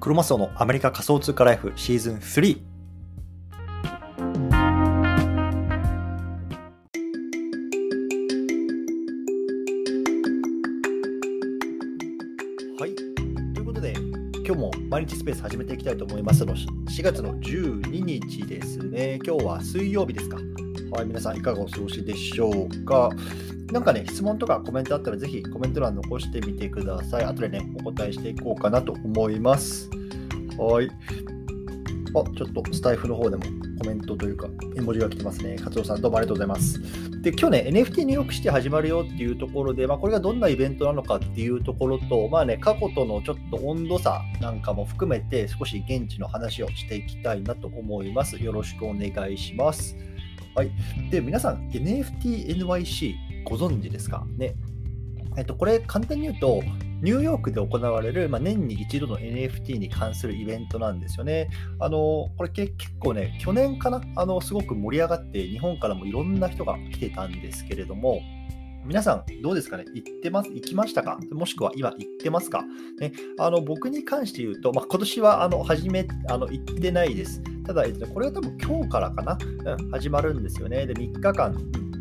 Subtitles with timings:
[0.00, 2.60] クロマスオのアメリカ仮想通貨ライフシーズン3。
[12.78, 12.94] はい。
[12.94, 13.92] ということで、
[14.46, 19.18] 今日も毎日スペース始めていきたいと思いますの4月の12日ですね。
[19.26, 20.38] 今日は水曜日ですか？
[20.90, 23.10] はい、皆さんいかがお過ごしでしょうか？
[23.72, 27.24] なんかね、質問とかコメントあったらぜひコメント欄残してみてください。
[27.24, 29.90] 後でね、お答えしていこうかなと思います。
[30.56, 30.88] はい。
[30.88, 30.90] あ、
[32.10, 33.42] ちょっとスタイフの方でも
[33.78, 35.56] コメントというか、絵文字が来てますね。
[35.58, 36.80] 勝夫さん、どうもありがとうございます。
[37.20, 48.42] で、今日ね、NFT 入力して始まるよっていうところで、まあ、これがどんなイベントなのかっていうところと、まあね、過去とのちょっと温度差なんかも含めて、少し現地の話をしていきたいなと思います。
[48.42, 49.94] よろしくお願いします。
[50.58, 50.72] はい。
[51.08, 54.26] で、皆さん、NFTNYC ご存知ですか？
[54.36, 54.56] ね。
[55.36, 56.64] えっと、これ簡単に言うと、
[57.00, 61.48] ニューヨークで行われる、まあ、年に一度の NFT に関するイベントなんですよね。
[61.78, 61.98] あの
[62.36, 64.02] これ結構ね、去年かな？
[64.16, 68.20] あの、すごく盛り上がって、日本からもいろんな人が来てたんですけれども、
[68.84, 69.84] 皆さん、どうですかね？
[69.94, 70.50] 行ってます？
[70.50, 71.18] 行きましたか？
[71.30, 72.64] もしくは今行ってますか、
[73.00, 77.42] ね、あの僕に関して言うと、まあ、今年はあの初めあの行ってないです。
[77.64, 77.84] ただ、
[78.14, 79.38] これは多分今日からかな、
[79.76, 80.86] うん、始まるんですよね。
[80.86, 81.54] で、3日間、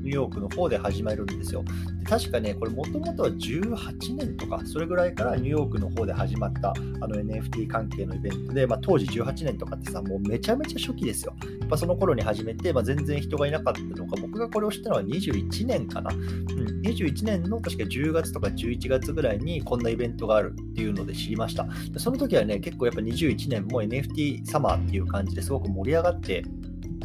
[0.07, 1.63] ニューヨークの方で始まるんですよ。
[1.99, 6.69] で確かね、これもともとは18年とか、それぐらいからニューヨークの方で始まった
[7.01, 11.35] あの NFT 関係のイベントで、まあ、当時18年とかってさ、もうめちゃめちゃ初期ですよ。
[11.59, 16.13] やっぱその頃に始めて、まあ、全然人がいなかったのか、僕がこれを知ったのは21年かな。
[16.13, 21.67] うん、21年の確か10月とか11月ぐらいにこんなイベントがあるっていうので知りました。
[21.97, 26.43] その時はね、結構やっぱ21年も NFT サマーっていう感じですごく盛り上がって、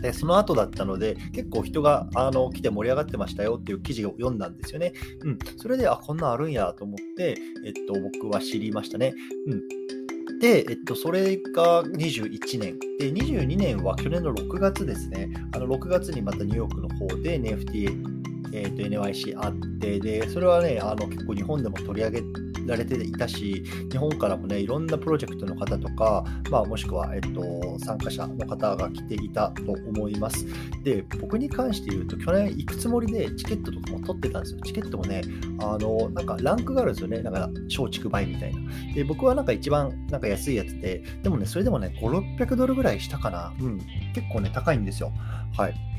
[0.03, 4.93] でその後だったので、結構人があの来て盛り上がってましたよっていう記事を読んだんですよね。
[5.21, 5.39] うん。
[5.57, 9.15] それで、あ、こんなんあるんやと思って、えっと、僕は知りましたね。
[9.47, 10.39] うん。
[10.41, 12.79] で、えっと、それが21年。
[12.99, 15.31] で、22年は去年の6月ですね。
[15.55, 22.23] あの、6月にまたニューヨークの方で NFT、えっと、NYC あって、で、それはね、あの、結構日本でも取り上げ
[22.67, 30.47] られていたし、日本からもね、いろんなプロジェクトの方とか、まあ、もしくは、えっと、参加者の方が来ていたと思います。
[30.83, 34.61] で、僕に関して言うと、去年行くつもりでチケットとかも取ってたんですよ。
[34.65, 35.23] チケットもね、
[35.61, 37.23] あの、なんかランクがあるんですよね。
[37.23, 38.61] なんか、松竹梅みたいな。
[38.95, 43.53] で、僕はなんか一番なんか安いやつで、でもね、それでもね、5、600ドルぐらいしたかな。
[43.61, 43.79] うん。
[44.15, 45.13] 結構ね、高いんですよ。
[45.57, 45.92] はい。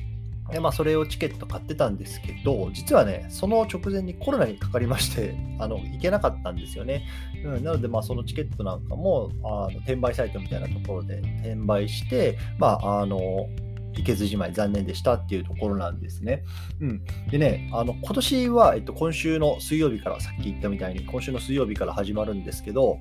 [0.53, 7.05] で、まあ、それをチケット買ってたんですけど、実はね、その直前にコロナにかかりまして、 あの、行けなかったんですよね。
[7.43, 13.49] うん、なので、まあ、そのチケットなんかも、あの、転売サイトみたいなところで転売して、まあ、あの、
[13.95, 16.43] 行けずじまい残念でしたっていうところなんですね。
[16.79, 17.01] うん。
[17.31, 22.99] でね、あの、今年は、えっと、今週の水曜日から、さっき言ったみたいに、今週の水曜日から始まるんですけど、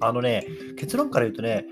[0.00, 0.44] あのね、
[0.76, 1.64] 結論から言うとね、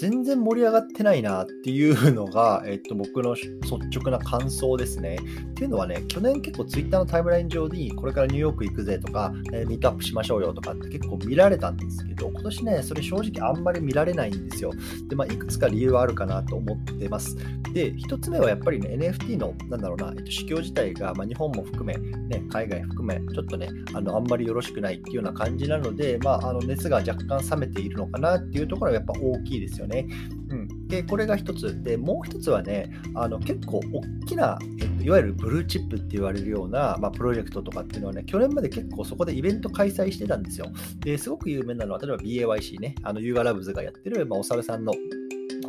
[0.00, 3.50] 全然盛り上がってないなっていうのが、 えっと、僕の率
[3.92, 5.18] 直な感想ですね。
[5.50, 14.72] っていうのはね、去年結構ツイッターのタイムライン上に、これからニューヨーク行くぜとか、えー、ミートアップしましょうよとかって結構見られたんですけど、今年ね、それ正直あんまり見られないんですよ。
[15.08, 17.36] で、まあ、いくつか理由はあるかなと思ってます。
[17.74, 30.06] で、1つ目はやっぱりね、NFT の、なんだろうな、えっと、市況自体が、まあ、日本も含め、ね、海外含め、ちょっとね、あの、あんまりよろしくないっていうような感じなので、まあ、あの、熱が若干冷めているのかなっていうところはやっぱ大きいですよね。
[30.48, 30.59] うん、
[30.90, 31.82] でこれが一つ。
[31.82, 40.66] でもう一つはねあの結構大きな、えっと、いわゆるブルーチップって言われるような、まあ、プロジェクトとかっていうのはね去年まで結構そこでイベント開催してたんですよ。
[40.98, 42.94] ですごく有名なのは例えば BAYC ね。
[43.02, 44.92] あのユーガラブズがやってる、まあ、お猿さんの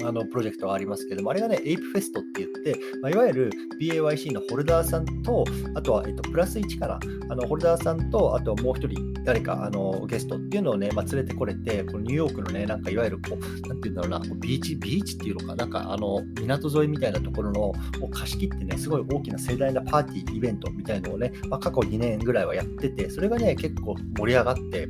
[0.04, 17.74] あのプロジェクトがありますけども、あれがね、エイプフェストって言って、まあ、いわゆる BAYC のホルダーさんと、あとは、えっと、プラス1かな、あのホルダーさんと、あともう一人、誰かあのゲストっていうのをね、まあ、連れてこれて、このニューヨークのね、なんかいわゆるこう、なんていうんだろうな、ビーチ、ビーチっていうのか、なんかあの港沿いみたいなところのを
[18.12, 24.88] 貸し切ってね、すごい大きな盛大なパーティーイベントみたいのをね、まあ、過去2年ぐらいはやってて、それがね、結構盛り上がって、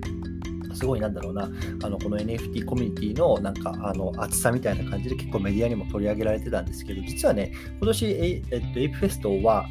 [0.74, 1.50] すごいなんだろうな、
[1.84, 9.66] あのこの NFT コミュニティのなんかあの厚さみたいな感じで結構メディアにも取り上げられてたんですけど、実はね、今年、ええっと、エイプフェストは、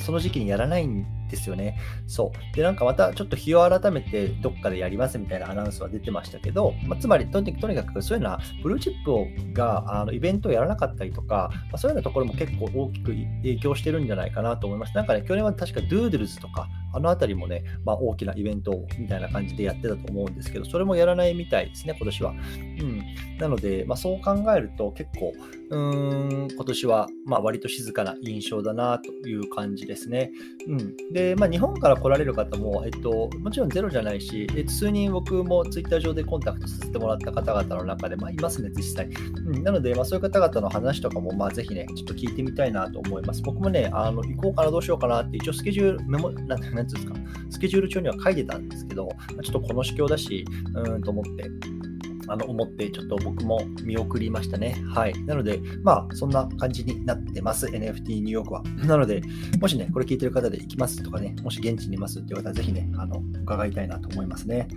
[0.00, 1.78] その時期にやらないんですよね。
[2.06, 2.56] そう。
[2.56, 13.12] で、なんかまたちょっと日を改めてどっかでやりますみたいなアナウンスは出てましたけど、まあ、つまりとにかくそういうのは、ブルーチップをがあのイベントをやらなかったりとか、まあ、そういうようなところも結構大きく
[13.42, 14.94] 影響してるんじゃないかなと思います。
[14.94, 22.30] なんかね、去年は確かドゥードルズとか、あのあたりもね、まあ、大きなイベントみたいな感じでやってたと思うんですけど、それもやらないみたいですね、今年は。
[22.30, 22.34] う
[22.84, 23.02] ん、
[23.38, 25.32] なので、まあ、そう考えると結構、
[25.68, 30.30] うーん今年はまあ割と静かな印象だなという感じですね。
[30.68, 39.06] うん、で、まあ、日本から来られる方も、えっと、もちろんゼロじゃないし、えっと、数人僕もツイッター上でコンタクトさせてもらった方々の中で、まあ、いますね、実際。
[39.06, 43.40] うん、なので、まあ、そういう方々の話とかも、まあ、ぜひね、ちょっと聞いてみたいなと思います。
[43.40, 47.14] 僕もね、あの行こうかな、どうしようかなって、一応スケジュール、メモ、なんていうんですか、
[47.48, 51.50] スケジュール帳には書いてたんですけど、まあ、ちょっとこの主況だし、うんと思って、
[52.28, 54.76] あの思って、ちょっと僕も見送りましたね。
[54.92, 55.24] はい。
[55.24, 57.66] なので、まあ、そんな感じになってます。
[57.66, 58.62] NFT ニューヨークは。
[58.86, 59.22] なので、
[59.60, 64.68] もしね、これ聞いてる方で行きますとかね、もし現地にいますっていう方は、ぜひね、あの、伺いたいなと思いますね。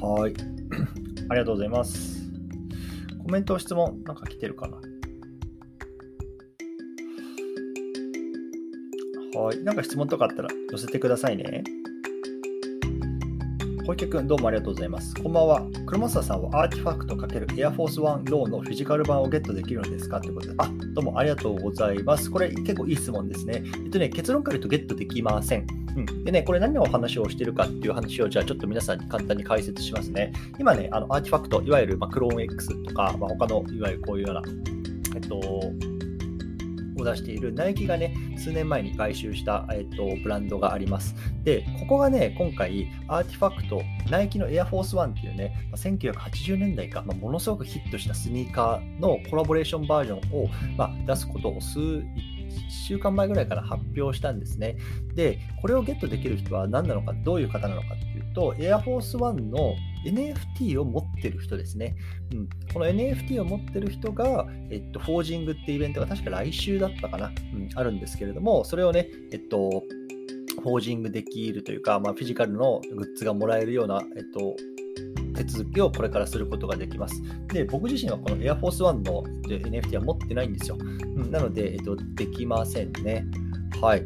[0.00, 0.34] はい。
[1.28, 2.30] ありがとうございます。
[3.22, 4.76] コメント、質問、なんか来てるかな？
[9.40, 9.62] はい。
[9.64, 11.64] なんか質問とかあったら寄せてくださいね。
[13.86, 15.14] 小池くん、どうもありがとうございます。
[15.14, 15.62] こんばんは。
[15.86, 22.28] 黒松さんはアーティファクト×エアフォースワンローのフィジカル版をゲットできるのですかということで、あ、どうもありがとうございます。
[22.28, 23.62] これ結構いい質問ですね。
[23.84, 25.68] えっとね、結論から言うとゲットできません。
[25.96, 30.32] うん、でね、これ何のお話をしてるかっていう話を、じゃあちょっと皆さんに簡単に解説しますね。
[30.58, 34.42] 今ね、あのアーティファクト、いわゆる、まあ、クローン X とか、まあ、他のいわゆるこういうような、
[35.14, 35.38] えっと、
[37.06, 41.14] 出しているナイキがね、数年前に買収した、えっと、ブランドがあります。
[41.44, 52.04] で、ここがね、今回、アーティファクト、ナイキのエアフォースワンっていうね、1980年代か、まあ、ものすごくヒットしたスニーカーのコラボレーションバージョンを、まあ、出すことを数、1
[52.70, 54.76] 週間前ぐらいから発表したんですね。
[55.14, 59.74] で、これをゲットできる人は何なのか、どういう方なのかっていうと、エアフォースワンの
[60.10, 61.96] NFT を持ってる人ですね。
[62.32, 69.82] うん、この NFT を持ってる人が、えっと、フォージングっていうイベントが確か来週だったかな、うん、あるんですけれども、それをね、えっと、
[70.62, 74.56] フォージングできるというか、まあ、フィジカルのグッズがもらえるような、えっと、
[75.36, 77.22] 手続きをこれからすることができます。
[77.48, 80.78] で、僕自身はこの Air Force One の NFT は持ってないんですよ。
[80.80, 83.26] うん、なので、えっと、できませんね。
[83.80, 84.04] はい。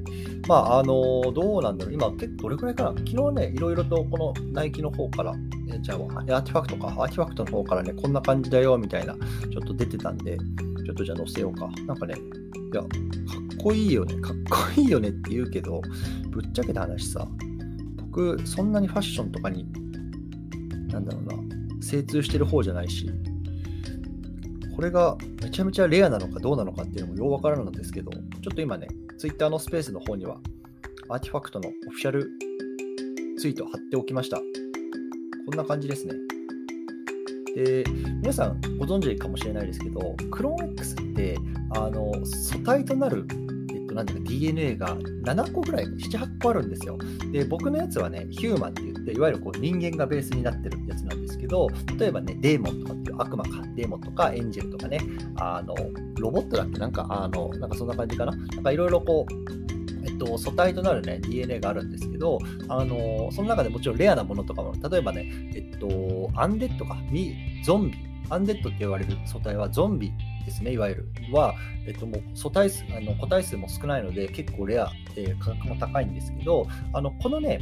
[0.49, 1.95] まあ、あのどうなんだろう。
[1.95, 2.91] 今、結構どれくらいかな。
[2.91, 5.35] 昨日ね、いろいろとこのナイキの方から、
[5.73, 11.69] えじゃあ、アーティファクトか、アーティファクトの方からね、こんな感じだよ、みたいな、ちょっと出てたんで、ちょっとじゃあ載せようか。
[11.87, 12.15] なんかね、
[12.73, 12.91] いや、かっ
[13.63, 15.83] こいいよね、かっこいいよねって言うけど、
[16.31, 17.29] ぶっちゃけた話さ、
[17.97, 19.67] 僕、そんなにファッションとかに、
[20.89, 21.35] なんだろうな、
[21.81, 23.09] 精通してる方じゃないし、
[24.75, 28.19] これがめちゃめちゃレアなのかどうなのかっていうのもようわからないんですけど、ちょ
[28.51, 28.89] っと今ね、
[29.21, 30.39] Twitter のスペースの方には、
[31.11, 32.31] アーティファクトのオフィシャル
[33.39, 34.39] ツイート貼っておきました。
[34.39, 34.43] こ
[35.53, 36.15] んな感じですね。
[37.55, 37.85] で、
[38.23, 41.37] 皆さんご存知かもしれないですけど、クローン X って、
[41.75, 43.27] あの、素体となる、
[43.75, 46.97] えっと、なんだか DNA が7個ぐらい、7、8個あるんですよ。
[47.31, 51.69] で、僕のやつはね、ヒューマンって言って、いわゆるこう人間がベースになってるやつなんですけど、
[51.99, 55.01] 例えばね、デーモンとか悪魔か、デーモンとかエンジェルとかね、
[55.37, 55.75] あの、
[56.19, 56.79] ロボットだっけ？
[56.79, 58.33] なんか、あの、なんかそんな感じかな？
[58.37, 59.33] なんかいろいろこう、
[60.05, 62.39] えっと、素体となるね、DNA があるんですけど、
[62.69, 66.97] あのその中でもちろんレアなものとかも、例えばね、えっと、アンデッドか、
[67.65, 67.99] ゾンビ、
[68.31, 70.11] アンデッドって言われる素体はゾンビ
[70.47, 71.55] ですね、いわゆる、は、
[71.87, 77.61] えっと、もう素体数、あの個体数も少ないので、結構レアで価格も高いんですけど、あのこのね、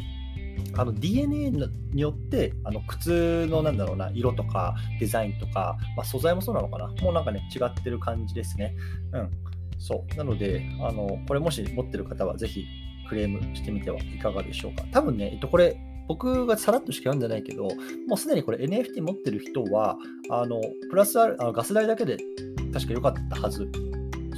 [0.74, 8.74] あの DNA によってあの靴のなんだろうな色とかデザインとか、まあ、素材もそうなのかなもうなんかね違ってる感じですね。
[9.12, 9.30] うん。
[9.78, 10.16] そう。
[10.16, 12.66] なので、あのこれもし持ってる方はぜひ
[13.08, 14.84] クレームしてみてはいかがでしょうか。
[14.92, 15.76] 多分ね、えっと、これ
[16.08, 17.64] 僕がさらっとしか読んでないけど、
[18.08, 19.96] もうすでにこれ NFT 持ってる人は、
[20.30, 20.60] あの
[20.90, 22.16] プラスあのガス代だけで
[22.72, 23.70] 確か良かったはず。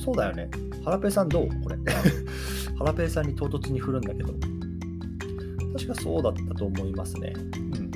[0.04, 0.50] そうだよね。
[0.84, 1.48] ハラペさんどう？
[1.62, 1.76] これ。
[2.78, 4.32] ハラペさんに唐突に振るんだけど。
[5.80, 7.32] 確かそうだったと思いますね。
[7.34, 7.90] うん。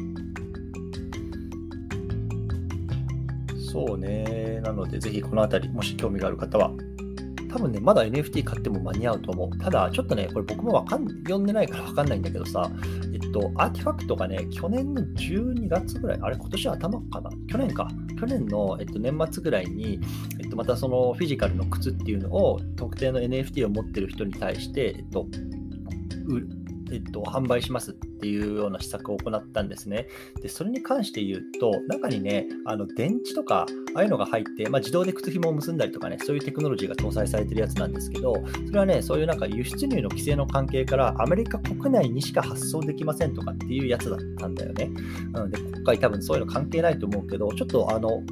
[3.58, 4.60] そうね。
[4.62, 6.72] なので、ぜひこのあたり、もし興味がある方は、
[7.50, 9.58] 多分ね、まだ NFT 買っても間に合うと思う。
[9.58, 12.70] ただ、ちょっとね、これ僕もわかん、読んでないから わかんないんだけどさ、
[13.12, 17.30] えっと、アーティファクトがね、去年の12月ぐらい、あれ、今年頭かな？
[17.48, 17.90] 去年か。
[18.18, 20.00] 去年の、えっと、年末ぐらいに、
[20.40, 25.26] えっと、またそのフィジカルの靴っていうのを、特定の NFT を持ってる人に対して、えっと、
[26.94, 30.06] えっと、販売しますっていうような施策を行ったんですね。
[30.40, 38.34] で、それに関して言うと、中にね、あの電池とか、ああいうのが入って、まあ、自動で靴紐を結んだりとかね、そういうテクノロジーが搭載されてるやつなんですけど、
[38.66, 44.90] それはね、そういうなんか輸出入の規制の関係から、アメリカ国内にしか発送できませんとかっていうやつだったんだよね。
[45.34, 48.22] うん、で、今回多分そういうの関係ないと思うけど、ちょっとあの、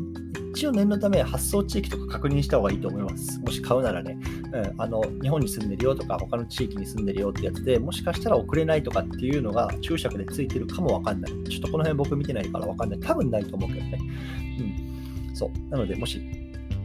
[0.55, 3.41] 一応念のため発送地域とか確認した方がいいと思います。
[3.41, 4.19] もし買うならね。
[4.53, 11.33] うん、あの日本に住んでるよとか、他の地域に住んでるよってやつで、もしかしたら送れないとかっていうのが注釈でついてるかもわかんない。
[11.49, 13.01] ちょっとこの辺僕見てないからわかんない。
[13.01, 13.99] 多分ないと思うけどね。
[15.29, 15.37] うん。
[15.37, 15.71] そう。
[15.71, 16.21] なので、もし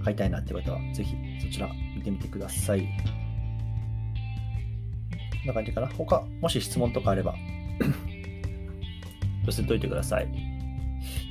[0.04, 2.82] 買いたいなって方は、ぜひそちら見てみてください。
[2.82, 2.86] こ
[5.44, 5.88] んな感じかな。
[5.88, 7.36] 他、もし質問とかあれば
[9.46, 10.30] 寄せといてください。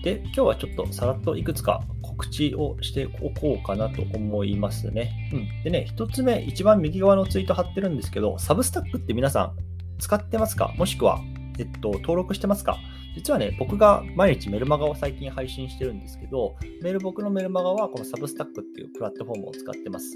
[0.02, 1.82] で、今日はちょっとさらっといくつか
[2.16, 5.30] 告知をしておこうかなと思いますね。
[5.32, 5.62] うん。
[5.64, 9.52] でね、一つ目、一番右側のツイート貼ってるんですけど、サブスタックって皆さん
[9.98, 10.74] 使ってますか？
[10.76, 11.20] もしくは、
[11.58, 12.78] えっと、登録してますか？
[13.14, 20.06] 実はね、僕が毎日メルマガを最近配信してるんですけど、メール僕のメルマガはこのサブスタックっていうプラットフォームを使ってます。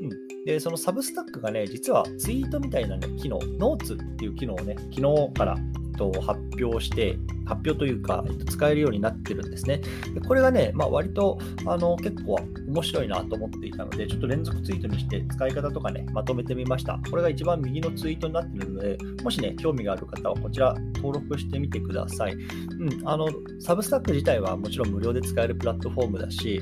[0.00, 0.44] うん。
[0.46, 5.56] で、そのサブスタックがね、実はツイートみたいなね、機能、ノーツっていう機能をね、昨日から
[5.96, 9.80] と発表して、発表というか、えっと、使えるようになってるんですね。
[10.14, 12.36] でこれがね、まあ、割とあの結構
[12.68, 16.98] 面白いなと思っていたので、ちょっと連続ツイートにして使い方とかね、まとめてみました。
[17.10, 22.34] これが一番右のツイートになっているので、もしね、興味がある方はこちら登録してみてください。
[22.34, 23.28] うん、あの、
[23.60, 26.60] サブスタック自体はもちろん無料で使えるプラットフォームだし、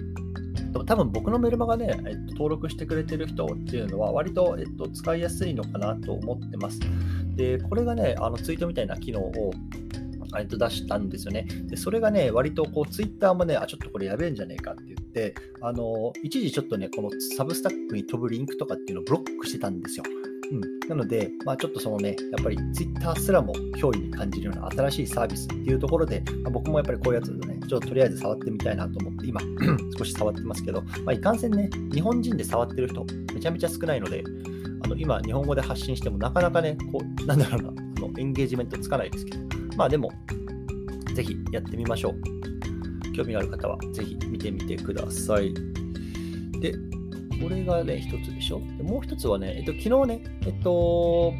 [0.86, 1.94] 多分僕のメルマガで、えっ
[2.26, 6.80] と、登録してくれてる人っていうのは割と、えっと、使いやすいのかなと思ってます。
[7.34, 9.52] で、これがね、あのツイートみたいな機能を
[10.38, 11.46] えっと出したんですよね。
[11.66, 20.04] で、それがね、割とこう、ツイッターもね、あ、ちょっとこれやべえんじゃねえかって言って、あの、一時ちょっとね、このサブスタックに飛ぶリンクとかっていうのをブロックしてたんですよ。
[20.52, 29.40] うん、なので、まあ、ちょっとそのね、やっぱりツイッターすらも脅威に感じるような新しいサービスっていうところで、まあ、僕もやっぱりこういうやつでね、ちょっととりあえず触ってみたいなと思って、今
[29.96, 34.22] 少し触ってますけど、まあ、いかんせんね、日本人で触ってる人、めちゃめちゃ少ないので、
[34.84, 39.38] あの今、日本語で発信してもなかなかね、こう、なんだろうな、あのエンゲージメントつかないですけど、
[39.78, 40.12] まあでも、
[41.14, 43.12] ぜひやってみましょう。
[43.12, 45.54] 興味がある方はぜひ見てみてください。
[46.60, 46.74] で、
[47.40, 48.60] これがね、一つでしょ？
[48.76, 51.32] でもう一つはね、えっと、昨日ね、えっと、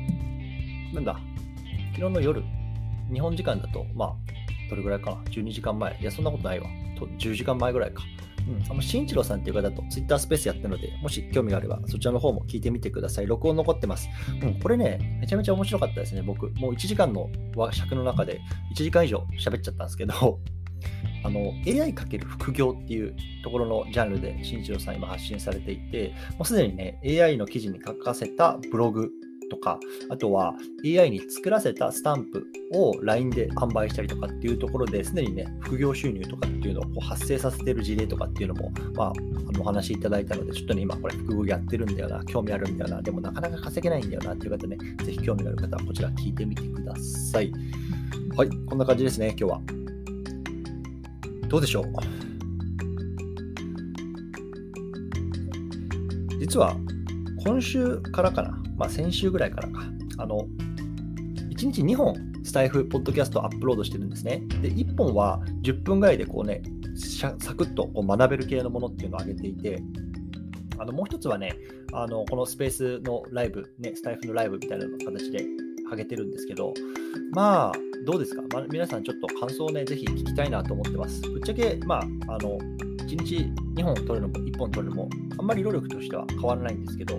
[0.95, 1.21] なんだ、
[1.95, 2.43] 昨日の夜、
[3.13, 4.15] 日本時間だと、まあ、
[4.71, 5.99] どれぐらいかな ?12 時間前。
[6.01, 6.67] いや、そんなことないわ。
[6.99, 8.03] と10時間前ぐらいか。
[8.47, 13.27] うん、あの新一郎さんっていう方と Twitter スペースやってるので、もし興味があればそちらの方も聞いてみてください。
[13.27, 14.09] 録音残ってます。
[14.43, 16.23] うん、これね、めちゃめちゃ面白かったですね。
[16.23, 17.31] 僕、もう1時間の
[17.73, 18.41] 尺の中で
[18.73, 20.15] 1時間以上喋っちゃったんですけど、
[21.25, 29.11] あの AI× 副業っていうところのジャンルで新一郎さん今発信されていて、もうすでにね、AI の記事に書かせたブログ
[29.55, 29.79] とか、
[30.11, 47.53] あとは AI に作らせたスタンプを LINE で販売したりとかっていうところですでにね、副業収入とかっていうのをこう発生させてる事例とかっていうのも、まあ、あのお話いただいたので、ちょっとね、今これ副業やってるんだよな、興味あるんだよな、でもなかなか稼げないんだよなっていう方ね、ぜひ興味がある方はこちら聞いてみてください。
[48.37, 49.61] はい、こんな感じですね、今日は。
[51.49, 51.85] どうでしょう？
[56.41, 56.77] 実は
[57.45, 59.83] 今週からかな、まあ、先週ぐらいからか、
[60.19, 60.47] あの、
[61.51, 64.43] 1日2本スタイフ、ポッドキャストアップロードしてるんですね。
[64.61, 66.63] で、1本は10分ぐらいでこうね、
[66.97, 69.83] サクッとこう学べる系のものっていうのを上げていて、
[70.79, 71.57] あのもう一つはね、
[71.93, 75.45] あのこのスペースのライブ、ね、スタイフのライブみたいな形で
[75.91, 76.75] 上げてるんですけど、
[77.33, 77.73] まあ、
[78.05, 81.21] どうですか、まあ、皆さんちょっと感想をね、ぜひ聞きたいなと思ってます。
[81.23, 83.37] ぶっちゃけ、まあ、あの、1日
[83.77, 87.17] 2本取るのも1本取るのも、あんまり労力としては変わらないんですけど、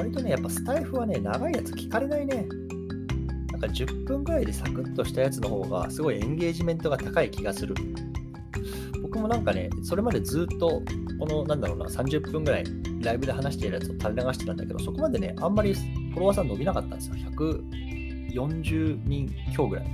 [0.00, 2.46] 割とね、やっぱスタイフはね、長いやつ聞かれないね。
[3.52, 7.74] なんか10分ぐらいでサクッとしたやつの方が、すごいエンゲージメントが高い気がする。
[9.02, 10.82] 僕もなんかね、それまでずっと、
[11.18, 12.64] この、なんだろうな、30分ぐらい
[13.02, 17.16] ライブで話しているやつを垂れ流してたんだけど、そこまでね、あんまりフォロワーさん伸びなかったんですよ。
[17.16, 19.86] 140人強ぐらい。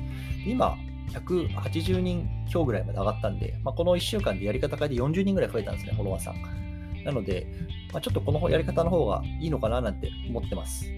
[0.47, 0.77] 今、
[1.11, 6.66] 180人強ぐらいまで上がったんで、まあ、この1週間でやり方変えて40人ぐらい増えたんですね、フォロワーさん。
[7.07, 7.47] なので、
[7.93, 10.91] まあ、ちょっとこのやり方の方がいいのかななんて思ってます。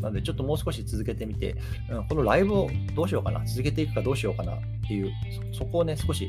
[0.00, 1.54] なので、ちょっともう少し続けてみて、
[1.88, 5.12] うん、このライブをどうしようかな、続けていくかどうしようかなっていう、
[5.52, 6.28] そそこをね、少し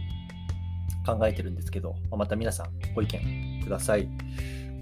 [1.04, 4.08] 考えてるんですけど、まあ、また皆さんご意見ください。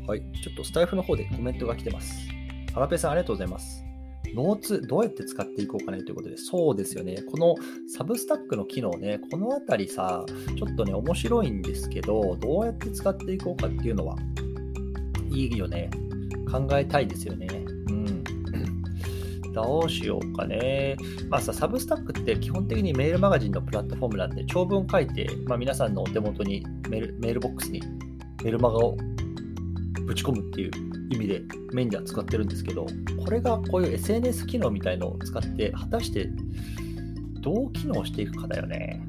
[0.06, 0.22] はい。
[0.44, 2.28] ちょっとスタイフの方でコメントが来てます。
[2.74, 3.86] ハラペさんありがとうございます。
[4.34, 7.22] ノーツどうやって使っていこうかねということで、そうですよね。
[7.30, 7.56] この
[7.88, 10.26] サブスタックの機能ね、このあたりさ、
[10.58, 14.16] ちょっとね、面白いんですけど、どうやって使っていこうかっていうのは、
[15.32, 15.90] いいよね。
[16.52, 17.48] 考えたいですよね。
[17.90, 18.24] うん。
[19.54, 20.96] どうしようかね。
[21.30, 27.82] まあさ、サブスタックって基本的にメールマガジンのプラットフォームなんで、長文書いて、まあ、皆さんのお手元にメールメールボックスに
[28.44, 28.98] メールマガを
[30.06, 30.72] ぶち込むっていう
[31.10, 31.42] 意味で
[31.74, 32.86] メインでは使ってるんですけど、
[33.24, 36.30] これがこういう SNS 機能みたいのを使って、果たして
[37.42, 39.02] どう機能していくかだよね。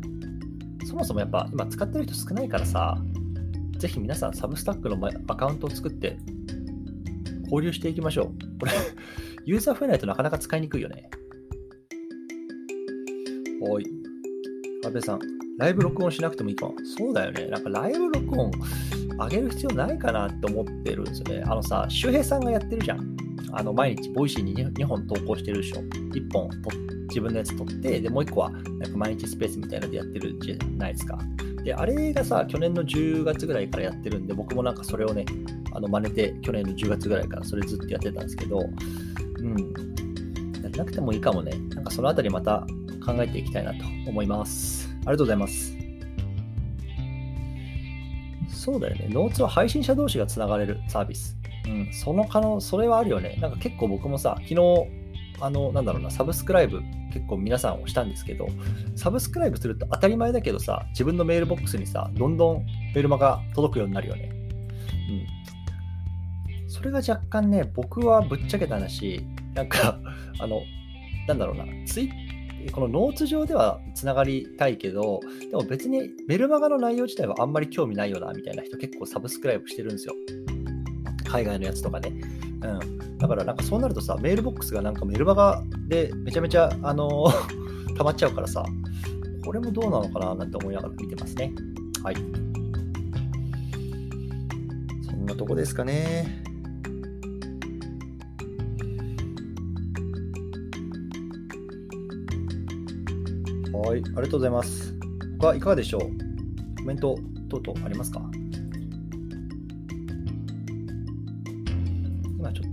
[0.84, 2.98] そもそもやっぱ今使ってる人少ないからさ、
[3.82, 6.16] ぜひ皆さんサブスタックのアカウントを作って
[7.46, 8.58] 交流していきましょう。
[8.60, 8.72] これ、
[9.44, 11.10] ユーザー増えないとなかなか使いにくいよね。
[13.60, 13.86] おい。
[14.84, 15.20] 安部さん、
[15.58, 16.76] ライブ録音しなくてもいいかも。
[16.84, 17.48] そうだよね。
[17.48, 18.52] なんかライブ録音
[19.18, 21.42] 上げる必要ないかなって思ってるんですよね。
[21.44, 23.16] あのさ、周平さんがやってるじゃん。
[23.50, 25.80] あの毎日、ボイシーに 2, 本投稿してるでしょ。
[25.80, 26.48] 1本
[27.08, 31.18] 自分のやつ撮って、で、もう1個はなんか毎日スペースみたいなのでやってるじゃないですか。
[31.64, 35.24] で、あれがさ、去年の10月ぐらいからやってるんで、僕もなんかそれをね、
[35.72, 39.56] あの真似て、去年の10月ぐらいからそれずっとやってたんですけど、うん、
[40.62, 41.52] やらなくてもいいかもね。
[41.74, 42.66] なんかそのあたりまた
[43.04, 44.88] 考えていきたいなと思います。
[44.88, 45.72] ありがとうございます。
[48.48, 49.08] そうだよね。
[49.10, 51.36] ノーツは配信者同士がつながれるサービス。
[51.66, 53.38] うん、その可能、それはあるよね。
[53.40, 55.01] なんか結構僕もさ、昨日、
[55.42, 56.80] あの、なんだろうな、サブスクライブ
[57.12, 58.48] 結構皆さんをしたんですけど、
[58.94, 64.30] サブスクライブすると当たり前だけどさ、自分のメールボックスにさ、どんどんメールマが届くようになるよね。
[66.54, 66.70] うん。
[66.70, 69.98] それが若干ね、僕はぶっちゃけた話、なんか、
[70.38, 70.62] あの、
[71.26, 72.10] なんだろうな、ツイ
[72.70, 75.18] このノーツ上ではつながりたいけど、
[75.50, 80.14] でも別にメルマガの内容自体はあんまり興味ないよな、みたいな人結構サブスクライブしてるんですよ。
[81.28, 82.12] 海外のやつとかね。
[82.62, 83.18] うん。
[83.18, 87.26] だからなんかそうなるとさ、メールボックスがなんかメルマガでめちゃめちゃ、あの
[87.96, 88.64] 溜まっちゃうからさ、
[89.44, 91.52] これもどうなのかななんて思いながら見てますね。
[92.02, 92.16] はい。
[95.04, 96.42] そんなとこですかね。
[103.72, 104.94] はい、ありがとうございます。
[105.40, 106.00] 他いかがでしょう？
[106.78, 107.16] コメント
[107.48, 108.22] 等々ありますか？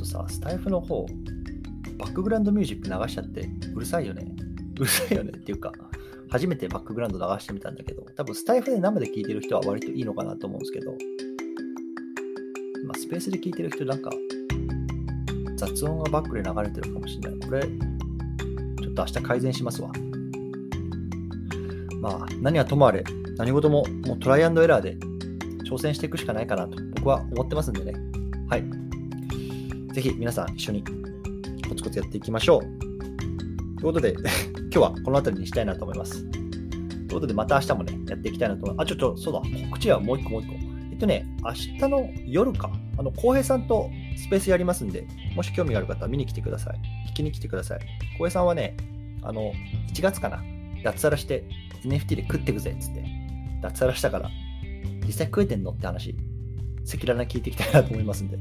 [0.10, 1.06] さ、スタイフの方、
[1.98, 4.26] バックグラウンドミュージック流しちゃってうるさいよね。
[4.76, 5.72] うるさいよねっていうか、
[6.30, 10.96] 初めてバックグラウンド流してみたんだけど、多分スタイフで生で聞いてる人は割といいのかなと思うんですけど、
[12.84, 14.12] 今スペースで聞いてる人なんか
[15.58, 17.40] 雑音がバックで流れてるかもしれない。
[17.48, 19.92] これ、ちょっと明日改善しますわ。
[22.02, 23.04] まあ、何はともあれ、
[23.38, 24.98] 何事ももうトライアンドエラーで
[25.66, 27.94] 挑戦していくしかないかなと僕は思ってますんでね。
[28.48, 28.79] はい。
[29.94, 30.84] ぜひ皆さん一緒に
[31.68, 32.62] コツコツやっていきましょう。
[33.80, 34.14] ということで、
[34.72, 36.24] 今日はこの辺りにしたいなと思います。
[36.30, 38.86] ということで、また明日もね、やっていきたいなと思います。
[38.86, 40.54] あ、ちょっと、そうだ、告知はもう一個もう一個。
[40.92, 46.80] えっとね、明日の夜か、あの、浩平さんとスペースやりますんで、もし興味がある方は見に来てください。
[47.12, 47.80] 聞きに来てください。
[48.18, 48.76] 浩平さんはね、
[49.24, 49.54] あの、
[49.94, 50.44] 1月かな、
[50.84, 51.46] 脱サラして
[51.84, 53.04] NFT で食ってくぜっつって、
[53.62, 54.30] 脱サラしたから、
[55.08, 56.16] 実際食えてんのって話、
[56.88, 58.38] 赤裸々聞いていきたいなと思いますんで、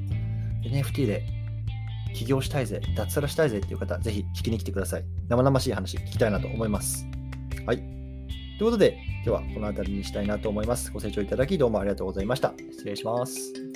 [0.68, 1.37] NFT で
[2.14, 5.04] 起業したいぜ、脱サラしたいぜっていう方、ぜひ聞きに来てください。
[5.28, 7.06] 生々しい話聞きたいなと思います。
[7.66, 7.78] はい。
[7.78, 7.86] とい
[8.62, 10.90] うことで、今日はこの辺りにしたいなと思います。
[10.90, 12.54] ご清聴いただきどうもありがとうございました。
[12.72, 13.67] 失礼します。